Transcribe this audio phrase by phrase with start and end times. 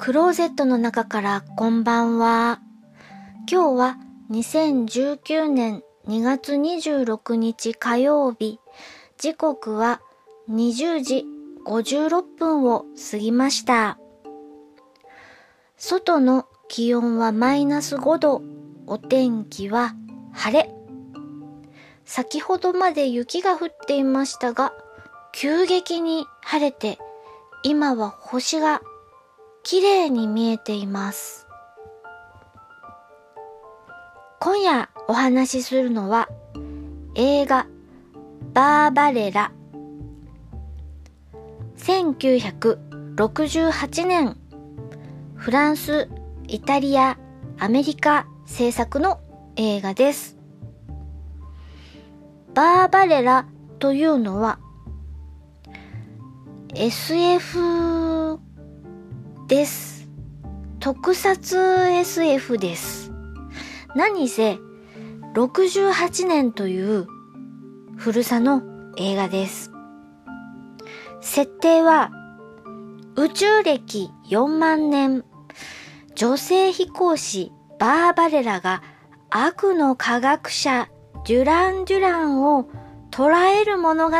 [0.00, 2.60] クローゼットの中からこんばんは。
[3.50, 3.96] 今日は
[4.30, 8.60] 2019年2月26日火曜日。
[9.18, 10.00] 時刻は
[10.50, 11.26] 20時
[11.66, 13.98] 56分を過ぎました。
[15.76, 18.42] 外の気温はマイナス5度。
[18.86, 19.94] お天気は
[20.32, 20.70] 晴れ。
[22.04, 24.72] 先ほどまで雪が降っていましたが、
[25.32, 26.98] 急激に晴れて、
[27.64, 28.80] 今は星が
[29.70, 31.46] 綺麗に見えています。
[34.40, 36.30] 今夜お話しするのは
[37.14, 37.66] 映画
[38.54, 39.52] バーバレラ
[41.76, 44.38] 1968年
[45.34, 46.08] フランス、
[46.46, 47.18] イタリア、
[47.58, 49.20] アメリカ制作の
[49.56, 50.38] 映画です。
[52.54, 53.46] バーバレラ
[53.80, 54.58] というのは
[56.74, 57.97] SF
[59.48, 60.06] です。
[60.78, 61.56] 特撮
[61.88, 63.10] SF です。
[63.94, 64.58] 何せ
[65.34, 67.06] 68年という
[67.96, 68.62] 古さの
[68.98, 69.72] 映画です。
[71.22, 72.10] 設定は
[73.16, 75.24] 宇宙歴4万年
[76.14, 78.82] 女性飛行士バーバレラが
[79.30, 80.90] 悪の科学者
[81.26, 82.68] デュラン・デュランを
[83.10, 84.16] 捉える物語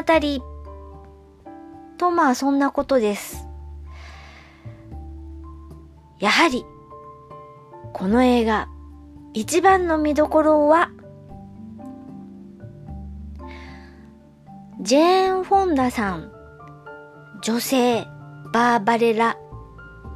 [1.99, 3.48] とまあそんなことです。
[6.21, 6.65] やはり
[7.93, 8.69] この映画
[9.35, 10.91] 一番の見どころは
[14.81, 16.33] ジェーン・フォンダさん
[17.43, 18.07] 女性
[18.53, 19.37] バーバレラ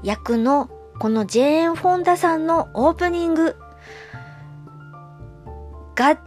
[0.03, 3.57] 役のこのジェーン・フォンダさんのオープニング
[5.95, 6.21] がっ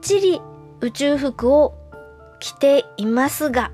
[0.00, 0.40] ちり
[0.80, 1.74] 宇宙服を
[2.40, 3.70] 着ていますが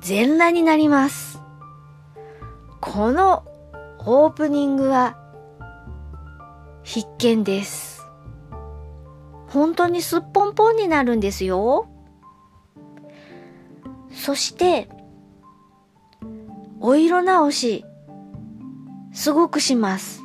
[0.00, 1.40] 全裸になります。
[2.80, 3.44] この
[4.06, 5.16] オープニングは
[6.82, 8.06] 必見です
[9.48, 11.88] 本当にすっぽんぽんになるんですよ
[14.10, 14.88] そして
[16.86, 17.82] お色直し、
[19.14, 20.20] すごくします。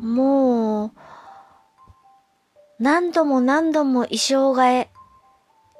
[0.00, 0.92] もう、
[2.80, 4.90] 何度も何度も衣装替え、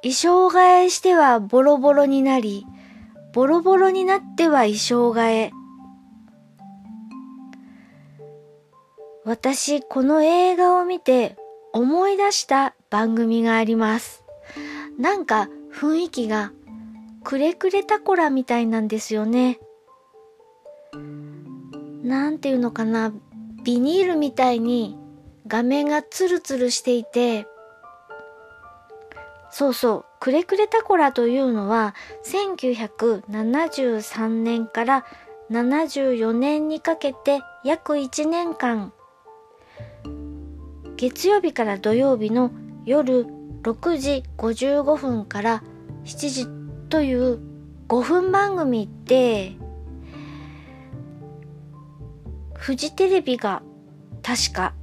[0.01, 2.65] 衣装替えしてはボロボロになり、
[3.33, 5.51] ボロボロになっては衣装替え。
[9.25, 11.37] 私、この映画を見て
[11.71, 14.25] 思い出した番組があります。
[14.99, 16.51] なんか雰囲気が
[17.23, 19.61] くれくれタコラみたいなんですよね。
[22.03, 23.13] なんていうのかな、
[23.63, 24.97] ビニールみたいに
[25.47, 27.47] 画面がツルツルしていて、
[29.51, 31.95] そうそう、くれくれタコラというのは
[32.25, 35.05] 1973年から
[35.49, 38.91] 74年にかけて約1年間
[41.03, 42.49] 月曜日から土曜日の
[42.85, 43.25] 夜
[43.63, 45.61] 6時55分から
[46.05, 46.47] 7時
[46.87, 47.41] という
[47.89, 49.51] 5分番組って
[52.55, 53.63] フジテレビが
[54.21, 54.73] 確か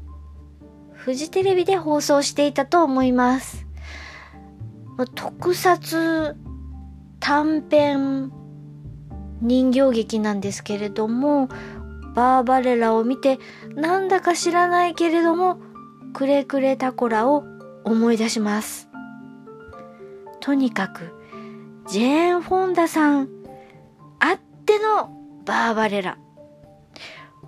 [0.92, 3.66] フジテレビで放送していたと思います。
[5.14, 6.36] 特撮
[7.18, 8.30] 短編
[9.40, 11.48] 人形劇なんですけれども
[12.14, 13.38] バーバレラを見て
[13.74, 15.69] なんだか知らないけれども
[16.12, 17.44] くれくれタコラを
[17.84, 18.88] 思い出します。
[20.40, 21.14] とにかく
[21.88, 23.28] ジェーン・フォンダさん
[24.18, 25.10] あっての
[25.44, 26.18] バーバレラ。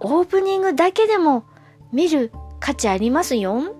[0.01, 1.45] オープニングだけでも
[1.93, 3.77] 見る価値ありますよ。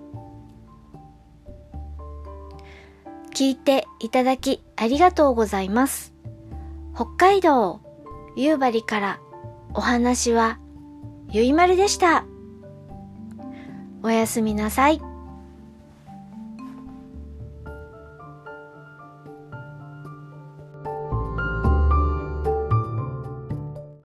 [3.33, 6.13] 聞いていただきありがとうございます。
[6.95, 7.81] 北海道
[8.35, 9.19] 夕張から
[9.73, 10.59] お話は
[11.29, 12.25] ゆいまるでした。
[14.03, 15.12] おやすみなさい。